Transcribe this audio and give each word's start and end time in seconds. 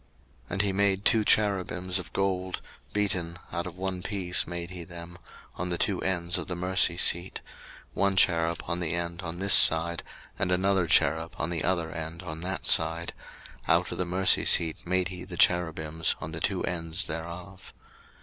02:037:007 0.45 0.45
And 0.49 0.61
he 0.63 0.73
made 0.73 1.05
two 1.05 1.23
cherubims 1.23 1.99
of 1.99 2.11
gold, 2.11 2.59
beaten 2.91 3.37
out 3.51 3.67
of 3.67 3.77
one 3.77 4.01
piece 4.01 4.47
made 4.47 4.71
he 4.71 4.83
them, 4.83 5.15
on 5.57 5.69
the 5.69 5.77
two 5.77 6.01
ends 6.01 6.39
of 6.39 6.47
the 6.47 6.55
mercy 6.55 6.97
seat; 6.97 7.39
02:037:008 7.45 7.51
One 7.93 8.15
cherub 8.15 8.63
on 8.65 8.79
the 8.79 8.95
end 8.95 9.21
on 9.21 9.37
this 9.37 9.53
side, 9.53 10.01
and 10.39 10.51
another 10.51 10.87
cherub 10.87 11.35
on 11.37 11.51
the 11.51 11.63
other 11.63 11.91
end 11.91 12.23
on 12.23 12.41
that 12.41 12.65
side: 12.65 13.13
out 13.67 13.91
of 13.91 13.99
the 13.99 14.05
mercy 14.05 14.43
seat 14.43 14.77
made 14.87 15.09
he 15.09 15.23
the 15.23 15.37
cherubims 15.37 16.15
on 16.19 16.31
the 16.31 16.39
two 16.39 16.63
ends 16.63 17.03
thereof. 17.03 17.71